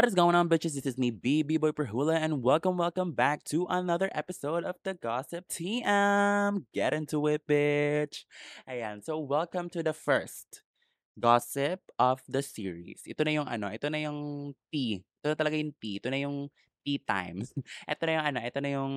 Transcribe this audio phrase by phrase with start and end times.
[0.00, 0.80] What is going on, bitches?
[0.80, 4.96] This is me, BB Boy Perhula, and welcome, welcome back to another episode of the
[4.96, 6.64] Gossip TM.
[6.72, 8.24] Get into it, bitch.
[8.64, 10.64] Ayan, so welcome to the first
[11.20, 13.04] gossip of the series.
[13.04, 15.04] Ito na yung ano, ito na yung P.
[15.20, 16.00] Ito na talaga yung P.
[16.00, 16.48] Ito na yung
[16.80, 17.44] P time.
[17.92, 18.94] ito na yung ano, ito na yung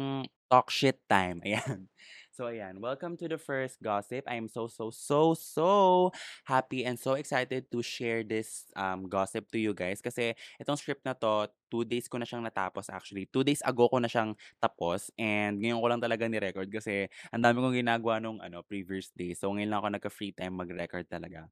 [0.47, 1.43] talk shit time.
[1.43, 1.91] Ayan.
[2.33, 4.25] So ayan, welcome to the first gossip.
[4.25, 6.09] I am so so so so
[6.49, 11.05] happy and so excited to share this um gossip to you guys kasi itong script
[11.05, 13.29] na to, two days ko na siyang natapos actually.
[13.29, 17.45] Two days ago ko na siyang tapos and ngayon ko lang talaga ni-record kasi ang
[17.45, 19.37] dami kong ginagawa nung ano previous day.
[19.37, 21.45] So ngayon lang ako nagka-free time mag-record talaga.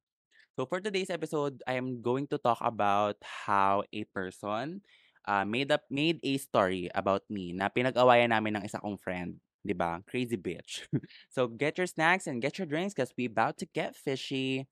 [0.58, 4.82] So for today's episode, I am going to talk about how a person
[5.30, 9.38] uh, made up made a story about me na pinag-awayan namin ng isa kong friend.
[9.64, 10.02] 'Di?
[10.06, 10.86] Crazy bitch.
[11.30, 14.66] so get your snacks and get your drinks because we about to get fishy.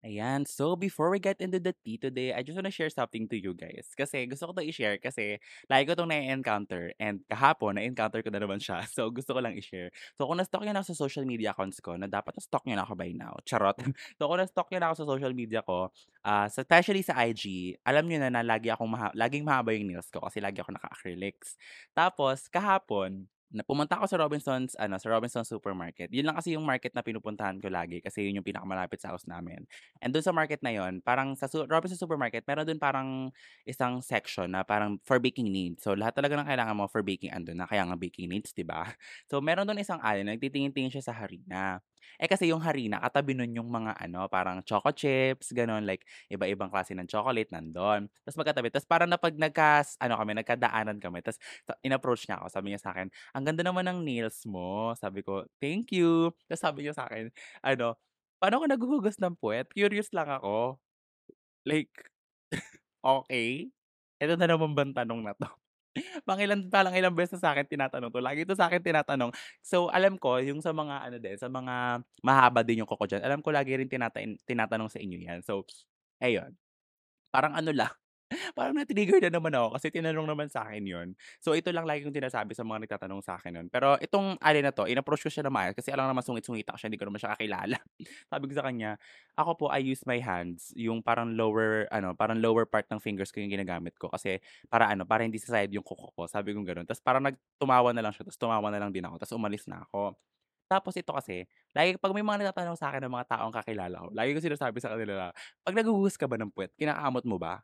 [0.00, 0.48] Ayan.
[0.48, 3.52] So, before we get into the tea today, I just wanna share something to you
[3.52, 3.92] guys.
[3.92, 5.36] Kasi gusto ko 'to i-share kasi
[5.68, 8.80] lagi ko 'tong na-e-encounter and kahapon na-encounter ko na naman siya.
[8.96, 9.92] So, gusto ko lang i-share.
[10.16, 12.96] So, kung na-stalk na ako sa social media accounts ko na dapat na-stalk na ako
[12.96, 13.76] by now, charot.
[14.16, 15.92] So, kung na-stalk na ako sa social media ko,
[16.24, 20.08] sa especially sa IG, alam niyo na na lagi akong maha laging mahaba yung nails
[20.08, 21.60] ko kasi lagi ako naka-acrylics.
[21.92, 26.10] Tapos kahapon na pumunta ako sa Robinsons ano, sa Robinsons Supermarket.
[26.14, 29.26] Yun lang kasi yung market na pinupuntahan ko lagi kasi yun yung pinakamalapit sa house
[29.26, 29.66] namin.
[30.02, 33.34] And dun sa market na yun, parang sa su Robinsons Supermarket meron dun parang
[33.66, 35.82] isang section na parang for baking needs.
[35.84, 38.64] So, lahat talaga ng kailangan mo for baking andun na, kaya nga baking needs, 'di
[38.66, 38.86] ba?
[39.30, 41.78] So, meron dun isang aisle na nagtitingin-tingin siya sa harina.
[42.20, 46.68] Eh, kasi yung harina katabi nun yung mga ano, parang choco chips, gano'n, like iba-ibang
[46.72, 48.08] klase ng chocolate nandun.
[48.26, 51.38] Tapos magkatabi, tapos parang napag nagkas ano kami, nagkadaanan kami, tapos
[51.86, 55.92] in-approach niya ako, sabi niya sa'kin, "Ang ganda naman ng nails mo." Sabi ko, "Thank
[55.94, 57.30] you." Tapos sabi niya sa'kin
[57.64, 57.96] ano,
[58.40, 59.68] "Paano ka naghuhugas ng puwet?
[59.72, 60.80] Curious lang ako."
[61.66, 61.92] Like,
[63.04, 63.70] okey.
[64.22, 65.59] Eto na naman bang tanong na 'to?
[66.26, 69.30] Pangilan palang ilang beses na sa'kin tinatanong 'to, lagi 'to sa'kin tinatanong.
[69.64, 73.22] So, alam ko yung sa mga ano din, sa mga mahahaba din yung kuko diyan,
[73.24, 75.40] alam ko lagi rin tinatain tinatanong sa inyo 'yan.
[75.44, 75.66] So,
[76.22, 76.54] ayun,
[77.34, 77.92] parang ano lang,
[78.54, 81.08] parang na-trigger na naman ako kasi tinanong naman sa'kin yun.
[81.42, 83.66] So, ito lang lagi kong sinasabi sa mga nagtatanong sa'kin nun.
[83.72, 86.76] Pero itong alin na 'to, in-approach ko siya ng maayos kasi alam naman sungit-sungit ako
[86.80, 87.76] siya, hindi ko naman siya kakilala.
[88.32, 88.90] Sabi ko sa kanya,
[89.38, 93.30] "Ako po, I use my hands." Yung parang lower ano, parang lower part ng fingers
[93.34, 94.38] ko yung ginagamit ko kasi
[94.70, 96.86] para ano, para hindi sasayad yung kuko ko, sabi kong gano'n.
[96.88, 99.64] Tapos parang nag tumawa na lang siya, tapos tumawa na lang din ako, tapos umalis
[99.70, 100.14] na ako.
[100.70, 101.44] Tapos ito kasi,
[101.76, 104.90] lagi 'pag may mga nagtatanong sa'kin ng mga taong kakilala ko, lagi ko sinasabi sa
[104.94, 105.26] kanila na,
[105.66, 107.60] "'Pag naghuhugas ka ba ng puwet, kinakamot mo ba?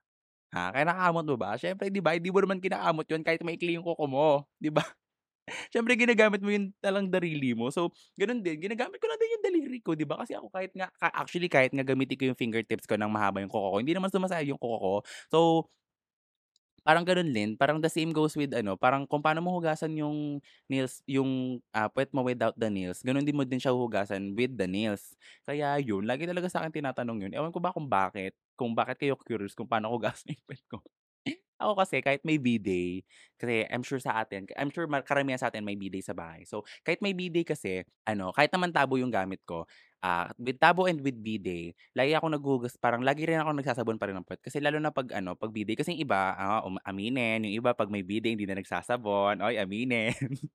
[0.55, 1.59] Ha, kinakamot mo ba?
[1.59, 4.83] Siyempre 'di ba, hindi mo naman kinakamot yun kahit maikli yung kuko mo, 'di ba?
[5.73, 7.71] Siyempre ginagamit mo yung talang daliri mo.
[7.71, 10.19] So, gano'n din, ginagamit ko lang din yung daliri ko, 'di ba?
[10.23, 13.53] Kasi ako kahit nga actually kahit nga gamitin ko yung fingertips ko ng mahaba yung
[13.53, 14.95] kuko ko, hindi naman sumasayad yung kuko ko.
[15.33, 15.39] So,
[16.87, 20.39] parang gano'n din, parang the same goes with ano, parang kung paano mo hugasan yung
[20.71, 24.55] nails yung, ah, puwet mo without the nails, gano'n din mo din siya huhugasan with
[24.55, 25.19] the nails.
[25.43, 27.33] Kaya yun, lagi talaga sa'kin tinatanong yun.
[27.35, 30.79] Ewan ko ba kung bakit, kung bakit kayo curious kung paano hugasan yung puwet ko.
[31.57, 33.09] Ako kasi kahit may bidet,
[33.41, 36.45] kasi I'm sure sa atin I'm sure karamihan sa atin may bidet sa bahay.
[36.45, 39.65] So, kahit may bidet kasi ano, kahit naman tabo yung gamit ko,
[40.07, 44.07] ah, with tabo and with bidet, lagi akong naghuhugas parang lagi rin akong nagsasabon pa
[44.07, 44.39] rin ng puwet.
[44.47, 47.75] Kasi lalo na 'pag ano, 'pag bidet kasi yung iba, ah, um, aminin, yung iba
[47.75, 50.15] 'pag may bidet hindi na nagsasabon, oy aminin.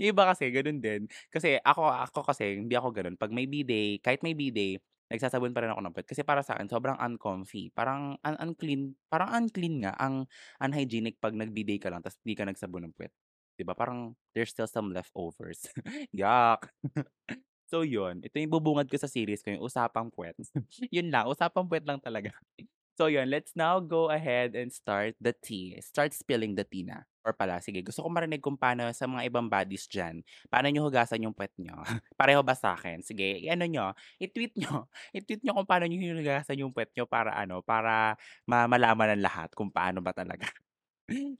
[0.00, 1.02] Yung iba kasi gano'n din.
[1.28, 4.80] Kasi ako ako kasi hindi ako gano'n, 'pag may bidet, kahit may bidet,
[5.12, 6.08] nagsasabon pa rin ako ng puwet.
[6.08, 10.24] Kasi para sa'kin sobrang uncomfy, parang un unclean parang unclean nga, ang
[10.62, 13.12] unhygienic 'pag nag-bidet ka lang ta's 'di ka nagsabon ng puwet.
[13.58, 15.68] 'Di ba parang there's still some leftovers.
[16.16, 16.70] Yuck!
[17.70, 20.34] So yun, ito yung ibubungad ko sa series ko, yung usapang puwet.
[20.94, 22.34] Yun lang, usapang puwet lang talaga.
[23.00, 25.72] So yun, let's now go ahead and start the tea.
[25.80, 27.08] Start spilling the tea na.
[27.24, 30.20] Or pala, sige, gusto ko marinig kung paano sa mga ibang bodies diyan,
[30.52, 31.80] paano niyo hugasan yung puwet niyo.
[32.20, 33.00] Pareho ba sa'kin?
[33.00, 34.84] Sige, i-ano niyo, i-tweet niyo,
[35.16, 39.24] i-tweet niyo kung paano niyo hinuhugasan yung puwet niyo para ano, para ma malaman ng
[39.24, 40.52] lahat kung paano ba talaga.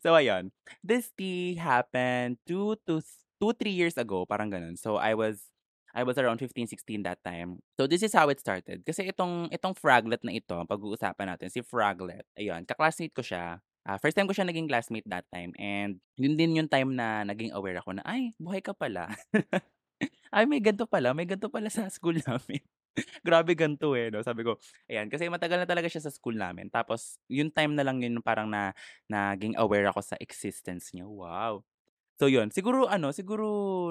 [0.01, 0.51] So ayun,
[0.81, 3.05] this tea happened 2 to
[3.37, 4.81] 2, 3 years ago, parang gano'n.
[4.81, 5.45] So I was
[5.95, 7.61] I was around 15, 16 that time.
[7.79, 8.83] So this is how it started.
[8.87, 13.59] Kasi itong itong Fraglet na ito, pag-uusapan natin, si Fraglet, ayun, ka-classmate ko siya.
[13.89, 17.25] Ah, first time ko siya naging classmate that time and yun din yung time na
[17.25, 19.09] naging aware ako na, "Ay, buhay ka pala."
[20.31, 22.63] Ay, may ganito pala, may ganito pala sa school namin.
[23.25, 24.23] Grabe ganito, eh, 'no?
[24.23, 24.59] Sabi ko,
[24.91, 26.69] ayan, kasi matagal na talaga siya sa school namin.
[26.71, 28.75] Tapos yung time na lang yun parang na
[29.11, 31.63] naging aware ako sa existence niya, wow.
[32.21, 33.47] So yun, siguro ano, siguro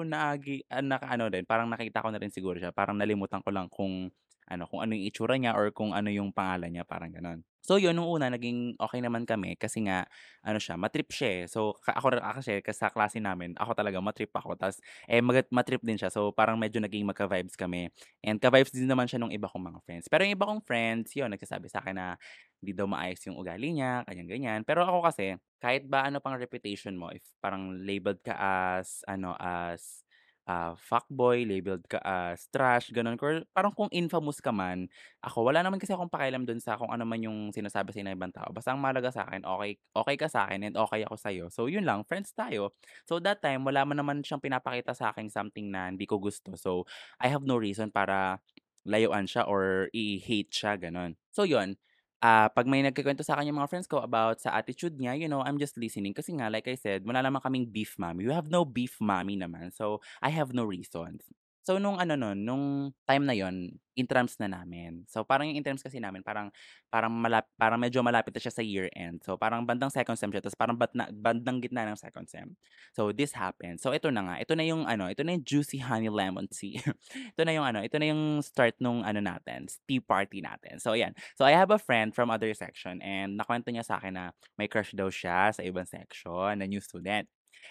[0.06, 3.66] naagi ah, naka-ano din, parang nakita ko na rin siguro siya, parang nalimutan ko lang
[3.66, 4.06] kung
[4.50, 7.40] ano, kung ano yung itsura niya or kung ano yung pangalan niya, parang gano'n.
[7.62, 10.08] So yun, nung una naging okey naman kami kasi nga
[10.42, 11.44] ano siya, ma-trip siya, eh.
[11.46, 15.78] So ako rin kasi sa klase namin, ako talaga ma-trip ako ta's, eh, maga ma-trip
[15.84, 16.08] din siya.
[16.10, 17.92] So parang medyo naging magka-vibes kami
[18.24, 20.06] and ka-vibes din naman siya nung iba kong mga friends.
[20.10, 22.16] Pero yung iba kong friends, yun nagsasabi sa'kin na
[22.60, 24.60] hindi daw maayos yung ugali niya, ganyan-ganyan.
[24.68, 29.32] Pero ako kasi, kahit ba ano pang reputation mo, if parang labeled ka as ano,
[29.40, 30.04] as,
[30.50, 34.90] ah, fuckboy, labeled ka as trash, gano'n, or parang kung infamous ka man,
[35.22, 38.34] ako wala naman kasi akong pakialam do'n sa kung ano man yung sinasabi ng ibang
[38.34, 38.50] tao.
[38.50, 41.44] Basta ang mahalaga sa'kin okey okey ka sa'kin and okey ako sa'yo.
[41.54, 42.74] So yun lang, friends tayo.
[43.06, 46.58] So that time, wala man naman siyang pinapakita sa'king something na hindi ko gusto.
[46.58, 46.84] So
[47.22, 48.42] I have no reason para
[48.88, 51.14] layuan siya or i-hate siya, gano'n.
[51.30, 51.76] So yun,
[52.22, 55.40] ah, 'pag may nagkukuwento sa'kin yung mga friends ko about sa attitude niya, you know,
[55.44, 58.28] I'm just listening kasi nga like I said, wala naman kaming beef mommy.
[58.28, 61.24] We have no beef mommy naman, so I have no reasons.
[61.70, 65.06] So nung ano nun, nung time na yun, intrams na namin.
[65.06, 66.50] So parang yung intrams kasi namin parang
[66.90, 69.22] parang malap parang medyo malapit na siya sa year-end.
[69.22, 72.58] So parang bandang second sem siya tapos parang bat na bandang gitna ng second sem.
[72.90, 73.78] So this happened.
[73.78, 76.82] So ito na nga, ito na yung ano, ito na yung juicy honey lemon tea.
[77.38, 80.82] Ito na yung ano, ito na yung start nung ano natin, tea party natin.
[80.82, 84.34] So ayan, so I have a friend from other section and nakuwento niya sa'kin na
[84.58, 87.30] may crush daw siya sa ibang section na new student.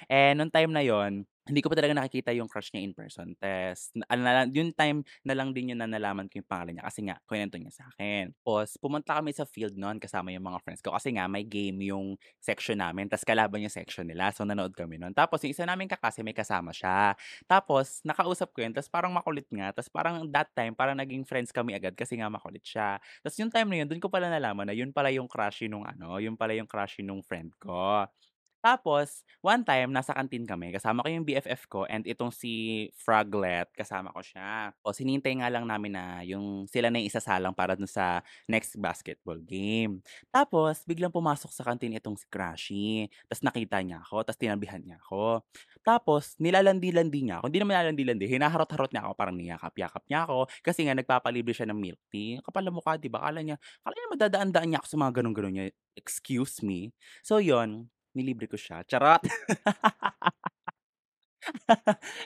[0.10, 3.34] Eh, nung time na yun, hindi ko pa talaga nakikita yung crush niya in person
[3.42, 6.86] ta's ano lang yung time na lang din yun na nalaman ko yung pangalan niya
[6.86, 8.38] kasi nga kinuwento niya sa'kin.
[8.38, 11.82] Tapos pumunta kami sa field nun kasama yung mga friends ko kasi nga may game
[11.90, 15.10] yung section namin ta's kalaban yung section nila, so nanood kami nun.
[15.18, 17.18] Tapos yung isa naming kaklase may kasama siya.
[17.50, 21.50] Tapos nakausap ko yun ta's parang makulit nga ta's parang that time parang naging friends
[21.50, 23.02] kami agad kasi nga makulit siya.
[23.26, 25.82] Ta's yung time na yun, dun ko pala nalaman na yun pala yung crushie nung
[25.86, 28.06] ano, yun pala yung crushie nung friend ko.
[28.60, 33.72] Tapos, one time nasa kantin kami kasama ko yung BFF ko and itong si Froglet
[33.72, 34.76] kasama ko siya.
[34.76, 38.20] Tapos hinihintay nga lang namin na yung sila na yung isasalang para dun sa
[38.52, 40.04] next basketball game.
[40.28, 45.00] Tapos biglang pumasok sa kantin itong si Crushy, ta's nakita niya ako, ta's tinabihan niya
[45.08, 45.40] ako.
[45.84, 50.80] Tapos nilalandi-landi niya ako, hindi naman nilalandi-landi, hinaharot-harot niya ako, parang niyakap-yakap niya ako kasi
[50.88, 52.40] nga nagpapalibre siya ng milk tea.
[52.44, 53.24] Kapal ng mukha, 'di ba?
[53.24, 55.66] Akala niya akala niya madadaan-daan niya ako sa mga gano'n-gano'n niya.
[55.96, 56.92] Excuse me?
[57.24, 59.24] So yun, nilibre ko siya, charot.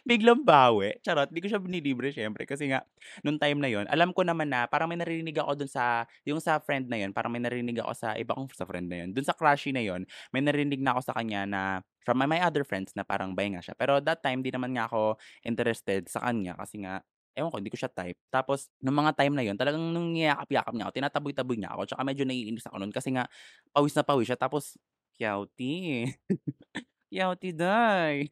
[0.07, 1.29] Biglang bawi, charot.
[1.31, 2.83] Di ko siya binilibre siyempre kasi nga
[3.25, 6.39] nung time na yun, alam ko naman na parang may naririnig ako dun sa yung
[6.43, 9.09] sa friend na yun, parang may narinig ako sa iba kong sa friend na yun.
[9.15, 10.03] Dun sa crushie na yun,
[10.35, 11.61] may narinig na ako sa kanya na
[12.03, 13.75] from my my other friends na parang bi nga siya.
[13.77, 16.99] Pero that time, di naman nga ako interested sa kanya kasi nga
[17.33, 18.19] ewan ko, hindi ko siya type.
[18.29, 22.01] Tapos nung mga time na yun, talagang nung niyayakap-yakap niya ako, tinataboy-taboy niya ako, tsaka
[22.05, 23.25] medyo naiinis ako nun kasi nga
[23.73, 24.77] pawis na pawis siya tapos
[25.19, 26.07] Yaoti.
[27.15, 28.31] Yaoti day.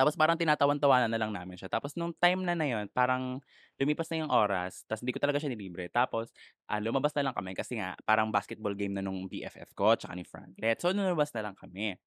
[0.00, 1.68] Tapos parang tinatawan-tawanan na lang namin siya.
[1.68, 3.36] Tapos nung time na na yun, parang
[3.76, 5.92] lumipas na yung oras, ta's hindi ko talaga siya nilibre.
[5.92, 6.32] Tapos,
[6.72, 10.16] ah, lumabas na lang kami kasi nga parang basketball game na nung BFF ko tsaka
[10.16, 10.80] ni Franklet.
[10.80, 12.00] So lumabas na lang kami.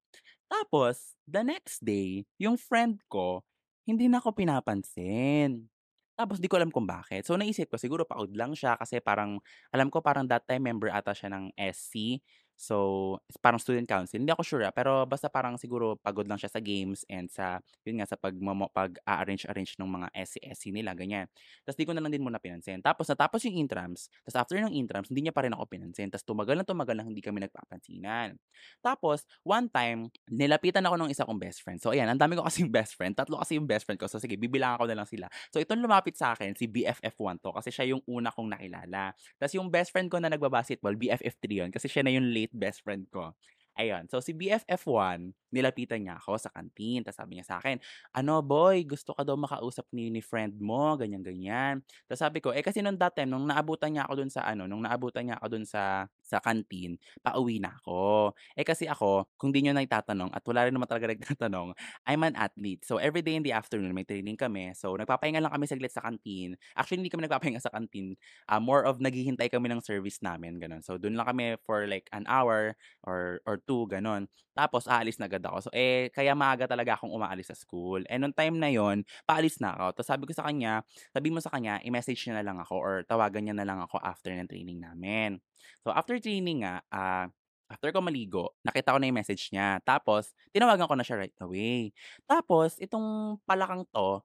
[0.50, 3.46] Tapos, the next day, yung friend ko,
[3.86, 5.70] hindi na ako pinapansin.
[6.14, 7.26] Tapos di ko alam kung bakit.
[7.26, 9.42] So naisip ko siguro pagod lang siya kasi parang
[9.74, 12.22] alam ko parang that time member ata siya ng SC.
[12.54, 14.22] So, parang student council.
[14.22, 17.58] Hindi ako sure, ah, pero basta parang siguro pagod lang siya sa games and sa
[17.82, 21.26] yun nga sa pagmomo pag-a-arrange-arrange ng mga SC-SC nila, ganyan.
[21.66, 22.78] Tapos di ko na lang din muna pinansin.
[22.78, 26.08] Tapos natapos yung intrams, tapos after ng intrams, hindi niya pa rin ako pinansin.
[26.14, 28.38] Tapos tumagal na tumagal na hindi kami nagpapansinan.
[28.80, 31.82] Tapos one time, nilapitan ako ng isa kong best friend.
[31.82, 33.16] So ayan, ang dami ko kasing best friend.
[33.18, 34.06] Tatlo kasi yung best friend ko.
[34.06, 35.26] So sige, bibilangan ko na lang sila.
[35.50, 39.12] So itong lumapit sa akin, si BFF1 'to kasi siya yung una kong nakilala.
[39.40, 42.82] Tapos yung best friend ko na nagba-basketball, BFF3 yun kasi siya na yung late best
[42.84, 43.32] friend ko.
[43.74, 47.02] Ayun, so si BFF1, nilapitan niya ako sa kantin.
[47.02, 47.82] Tapos sabi niya sa akin,
[48.14, 52.62] "Ano boy, gusto ka daw makausap ni ni friend mo, ganyan-ganyan." Tapos sabi ko, eh
[52.62, 55.46] kasi nung that time, nung naabutan niya ako dun sa ano, nung naabutan niya ako
[55.58, 58.34] dun sa sa kantin, pauwi na ako.
[58.58, 61.70] Eh kasi ako, kung di niyo na itatanong at wala rin naman talaga nagtatanong,
[62.08, 62.82] I'm an athlete.
[62.82, 64.74] So everyday in the afternoon, may training kami.
[64.74, 66.58] So nagpapahinga lang kami saglit sa kantin.
[66.74, 68.18] Actually, hindi kami nagpapahinga sa kantin.
[68.50, 70.82] Ah, more of naghihintay kami ng service namin, gano'n.
[70.82, 72.74] So dun lang kami for like an hour
[73.06, 74.26] or or 2, gano'n.
[74.54, 75.68] Tapos aalis na agad ako.
[75.68, 78.02] So, eh, kaya maaga talaga akong umaalis sa school.
[78.06, 79.86] And nung time na yon, paalis na ako.
[80.00, 82.94] Tapos sabi ko sa kanya, sabi mo sa kanya, i-message niya na lang ako or
[83.06, 85.42] tawagan niya na lang ako after ng training namin.
[85.84, 87.26] So, after training nga, ah,
[87.70, 89.80] after ko maligo, nakita ko na yung message niya.
[89.84, 91.90] Tapos, tinawagan ko na siya right away.
[92.28, 94.22] Tapos, itong palakang 'to,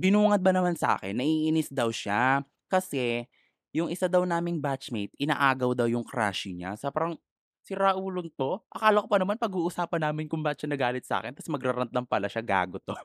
[0.00, 3.26] binungad ba naman sa akin, naiinis daw siya kasi
[3.76, 6.74] yung isa daw naming batchmate, inaagaw daw yung crushie niya.
[6.80, 7.16] Sa parang,
[7.64, 8.60] sira ulong 'to.
[8.74, 12.26] Akala ko pa naman pag-uusapan namin kung ba't siya nagalit sa'kin ta's magra-rant lang pala
[12.30, 12.96] siya, gago 'to.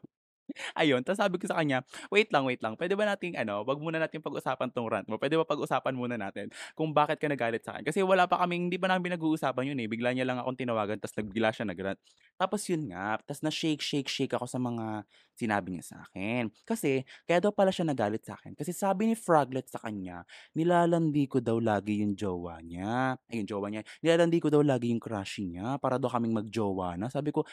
[0.78, 1.82] Ayun, tapos sabi ko sa kanya,
[2.14, 5.18] "Wait lang, wait lang, puwede ba nating ano, 'wag muna nating pag-usapan 'tong rant mo,
[5.18, 8.78] puwede ba pag-usapan muna natin kung bakit ka nagalit sa'kin?" Kasi wala pa kaming hindi
[8.78, 11.98] pa namin pinag-uusapan yun, eh, bigla niya lang akong tinawagan ta's nag bigla siya nag-rant.
[12.38, 15.04] Tapos yun nga, ta's na-shake, shake, shake ako sa mga
[15.36, 16.48] sinabi niya sa'kin.
[16.64, 20.24] Kasi kaya daw pala siya nagalit sa'kin kasi sabi ni Froglet sa kanya,
[20.56, 24.94] nilalandi ko daw lagi yung jowa niya ay yung jowa niya, nilalandi ko daw lagi
[24.94, 27.08] yung crushie niya para daw kaming mag-jowa na.
[27.12, 27.44] Sabi ko,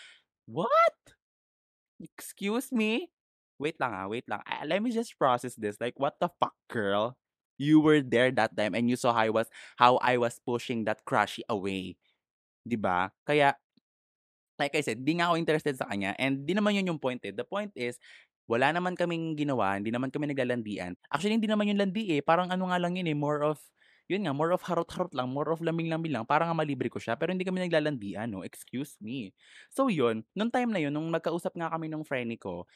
[0.50, 1.16] "What?"
[2.02, 3.10] Excuse me?
[3.62, 4.42] Wait lang, ah, wait lang.
[4.42, 5.78] Ah, let me just process this.
[5.78, 7.14] Like, what the fuck, girl?
[7.62, 9.46] You were there that time and you saw how I was
[9.78, 11.94] how I was pushing that crushie away,
[12.66, 13.12] ba?
[13.26, 13.56] Kaya
[14.60, 17.20] like I said, 'di nga ako interested sa kanya and 'di naman 'yun yung point,
[17.26, 17.34] eh.
[17.34, 17.98] The point is,
[18.50, 20.94] wala naman kaming ginawa, hindi naman kami naglalandian.
[21.10, 23.58] Actually, hindi naman 'yun landi, eh, parang ano nga lang 'yun, eh, more of
[24.10, 27.14] 'yun nga, more of harot-harot lang, more of laming-lamig lang para nga malibre ko siya,
[27.18, 29.30] pero hindi kami naglalandian, no, excuse me.
[29.72, 32.66] So 'yun, nung time na 'yun, nung nagkausap nga kami nung friend ko,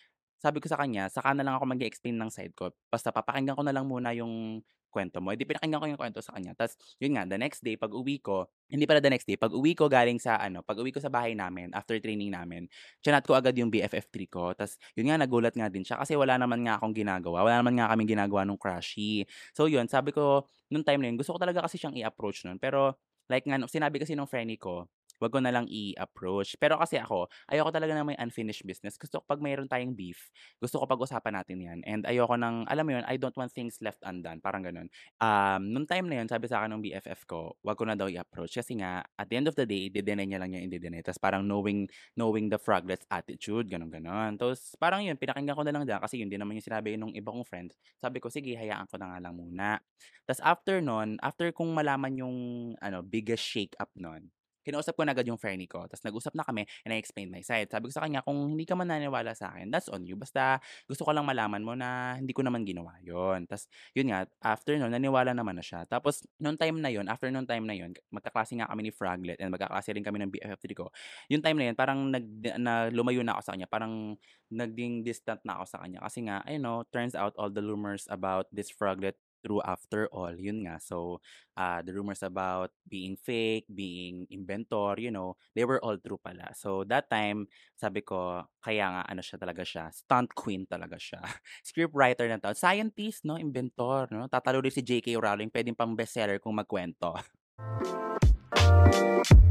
[0.40, 3.64] sabi ko sa kanya, "Saka na lang ako mag-e-explain ng side ko, basta papakinggan ko
[3.66, 6.76] na lang muna yung kuwento mo." Eh, di pinakinggan ko yung kuwento sa kanya ta's
[7.02, 10.19] yun nga, the next day pag-uwi ko hindi pala the next day, pag-uwi ko galing
[10.19, 12.66] sa ano, pag-uwi ko sa bahay namin after training namin,
[12.99, 16.35] chinat ko agad yung BFF3 ko ta's yun nga, nagulat nga din siya kasi wala
[16.38, 19.26] naman nga akong ginagawa, wala naman nga kaming ginagawa nung crushie.
[19.55, 22.59] So yun, sabi ko nung time na yun, gusto ko talaga kasi siyang i-approach nun
[22.59, 22.99] pero
[23.31, 24.87] like nga sinabi kasi nung friend ko,
[25.23, 26.56] 'wag ko na lang i-approach.
[26.61, 28.96] Pero kasi ako, ayoko talaga ng may unfinished business.
[29.00, 30.28] Gusto ko 'pag mayroon tayong beef,
[30.61, 33.80] gusto ko pag-usapan natin 'yan and ayoko ng alam mo 'yun, I don't want things
[33.85, 34.88] left undone, parang gano'n.
[35.20, 38.61] Um, nung time na 'yun sabi sa'kin nung BFF ko, 'wag ko na daw i-approach
[38.61, 41.44] kasi nga at the end of the day ide-deny niya lang yung ide-deny ta's parang
[41.49, 44.32] knowing knowing the Froglet's attitude, gano'n, gano'n.
[44.40, 47.12] Tapos parang 'yun, pinakinggan ko na lang din kasi 'yun din naman yung sinabi nung
[47.16, 47.76] iba kong friends.
[48.00, 49.80] Sabi ko, "Sige, hayaan ko na nga lang muna."
[50.28, 52.37] Ta's after nun, after kong malaman yung
[52.82, 54.28] ano, biggest shake up nun,
[54.66, 57.40] kinausap ko na agad yung friend ko ta's nag-usap na kami and I explained my
[57.46, 57.70] side.
[57.70, 60.18] Sabi ko sa kanya, "Kung hindi ka man naniniwala sa'kin, that's on you.
[60.18, 60.58] Basta
[60.90, 64.75] gusto ko lang malaman mo na hindi ko naman ginawa yun." Ta's yun nga, after
[64.76, 65.87] nun naniwala naman na siya.
[65.87, 69.38] Tapos nung time na yun, after nung time na yun, magkaklase nga kami ni Froglet
[69.38, 70.90] and magkaklase rin kami ng BFF3 ko.
[71.30, 72.26] Yung time na yun parang nag
[72.58, 74.16] na lumayo na ako sa kanya, parang
[74.50, 78.06] naging distant na ako sa kanya kasi nga, you know, turns out all the rumors
[78.11, 80.82] about this Froglet true after all, yun nga.
[80.82, 81.22] So,
[81.54, 86.50] ah, the rumors about being fake, being inventor, you know, they were all true pala.
[86.58, 87.46] So, that time,
[87.78, 91.22] sabi ko, kaya nga ano siya talaga siya, stunt queen talaga siya.
[91.70, 92.58] Scriptwriter na tawag.
[92.58, 93.38] Scientist, no?
[93.38, 94.26] Inventor, no?
[94.26, 95.14] Tatalo rin si J.K.
[95.14, 97.14] Rowling, pwedeng pang bestseller kung magkwento.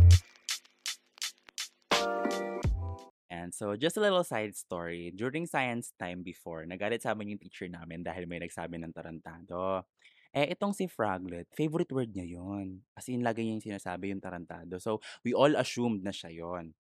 [3.35, 5.11] And so, just a little side story.
[5.11, 9.83] During science time before, nagalit sa amin yung teacher namin dahil may nagsabi ng tarantado.
[10.31, 12.83] Eh, itong si Froglet, favorite word niya yon.
[12.95, 14.79] As in, lagi niya yung sinasabi yung tarantado.
[14.79, 16.71] So, we all assumed na siya yon.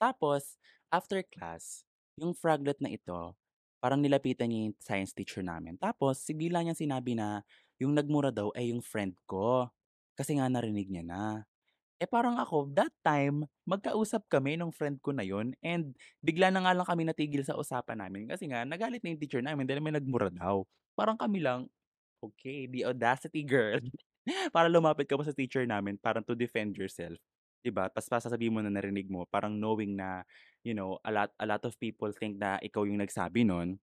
[0.00, 0.56] Tapos,
[0.88, 1.84] after class,
[2.16, 3.36] yung Froglet na ito,
[3.80, 5.76] parang nilapitan niya yung science teacher namin.
[5.76, 7.44] Tapos, bigla niyang sinabi na
[7.80, 9.68] yung nagmura daw ay yung friend ko.
[10.16, 11.22] Kasi nga narinig niya na.
[11.98, 16.62] Eh, parang ako, that time, magkausap kami nung friend ko na yun and bigla na
[16.62, 19.82] nga lang kami natigil sa usapan namin kasi nga nagalit na yung teacher namin dahil
[19.82, 20.62] may nagmura daw.
[20.94, 21.66] Parang kami lang,
[22.22, 23.78] okay, the audacity girl.
[24.54, 27.18] Para lumapit ka pa sa teacher namin parang to defend yourself,
[27.66, 27.88] 'di ba?
[27.90, 30.22] Pa sasabihin mo na narinig mo parang knowing na,
[30.66, 33.78] you know, a lot a lot of people think na ikaw yung nagsabi nun.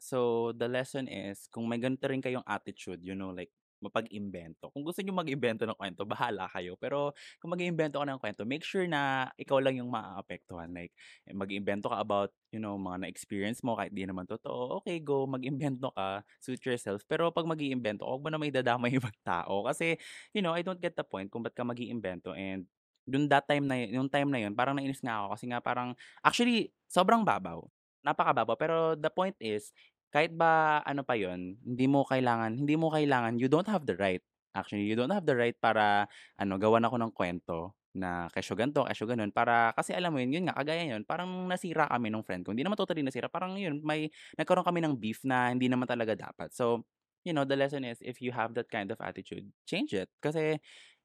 [0.00, 3.50] So, the lesson is kung may ganito rin kayong attitude, you know, like
[3.86, 4.68] mapag-imbento.
[4.74, 6.74] Kung gusto niyo mag-imbento ng kwento, bahala kayo.
[6.76, 10.70] Pero kung mag-iimbento ka ng kwento, make sure na ikaw lang yung maaapektuhan.
[10.74, 10.92] Like,
[11.26, 14.82] eh, mag-iimbento ka about, you know, mga na-experience mo kahit di naman totoo.
[14.82, 17.06] Okay, go, mag-imbento ka, suit yourself.
[17.06, 19.66] Pero pag mag-iimbento, huwag mo na may dadamay ibang tao.
[19.66, 19.96] Kasi,
[20.34, 22.66] you know, I don't get the point kung ba't ka mag-iimbento and
[23.06, 25.60] dun that time na yun, yung time na yun, parang nainis nga ako kasi nga
[25.62, 25.94] parang,
[26.26, 27.62] actually, sobrang babaw.
[28.02, 28.54] Napakababaw.
[28.58, 29.70] Pero the point is,
[30.16, 33.96] kahit ba ano pa yun, hindi mo kailangan hindi mo kailangan you don't have the
[34.00, 34.24] right.
[34.56, 36.08] Actually, you don't have the right para
[36.40, 40.32] ano, gawan ako ng kwento na kesyo ganito, kesyo gano'n para kasi alam mo yun,
[40.32, 42.52] yun nga kagaya yun, parang nasira kami nung friend ko.
[42.56, 44.08] Hindi naman totally nasira, parang yun may
[44.40, 46.52] nagkaroon kami ng beef na hindi naman talaga dapat.
[46.56, 46.88] So,
[47.24, 50.08] you know, the lesson is if you have that kind of attitude, change it.
[50.24, 50.56] Kasi,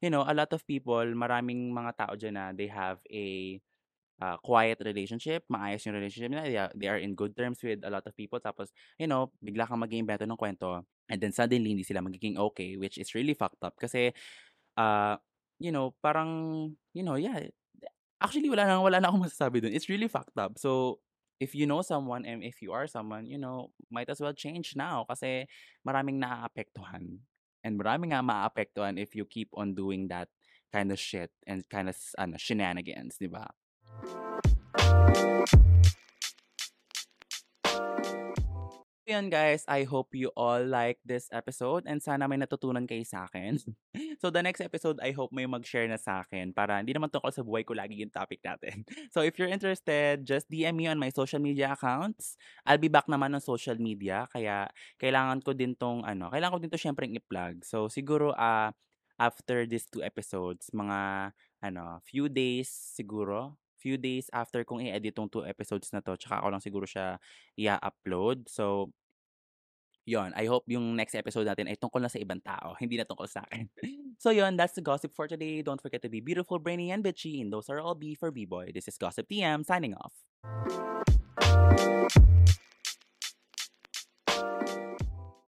[0.04, 3.58] you know, a lot of people, maraming mga tao diyan na they have a
[4.22, 8.06] ah, quiet relationship, maayos yung relationship nila, they are in good terms with a lot
[8.06, 8.70] of people tapos,
[9.02, 12.96] you know, bigla kang mag-iimbento ng kwento and then suddenly hindi sila magiging okay which
[13.02, 14.14] is really fucked up kasi,
[14.78, 15.18] ah,
[15.60, 17.50] you know, parang, you know, yeah,
[18.22, 20.56] actually wala na wala na akong masasabi dun, it's really fucked up.
[20.62, 21.02] So,
[21.42, 24.78] if you know someone and if you are someone, you know, might as well change
[24.78, 25.50] now kasi
[25.82, 27.18] maraming naaapektuhan
[27.66, 30.30] and maraming nga maaapektuhan if you keep on doing that
[30.70, 33.50] kind of shit and kind of ano, shenanigans, 'di ba?
[39.12, 43.28] Yun guys, I hope you all like this episode and sana may natutunan kayo sa
[43.28, 43.60] akin.
[44.22, 47.34] So the next episode, I hope may mag-share na sa akin para hindi naman tungkol
[47.34, 48.88] sa buhay ko lagi yung topic natin.
[49.14, 52.40] So if you're interested, just DM me on my social media accounts.
[52.64, 54.72] I'll be back naman on social media kaya
[55.02, 57.68] kailangan ko din tong ano, kailangan ko din to syempre i-plug.
[57.68, 58.72] So siguro ah
[59.20, 65.34] after these two episodes, mga ano, few days siguro, few days after kong i-edit tong
[65.34, 67.18] two episodes na 'to, tsaka ko lang siguro siya
[67.58, 68.46] i-a-upload.
[68.46, 68.94] So
[70.10, 73.06] Yon, I hope yung next episode natin ay tungkol na sa ibang tao, hindi na
[73.06, 73.70] tungkol sa akin.
[74.18, 75.62] So yon, that's the gossip for today.
[75.62, 77.42] Don't forget to be beautiful, brainy, and bitchy.
[77.42, 78.74] And those are all B for B-Boy.
[78.74, 80.14] This is Gossip TM signing off.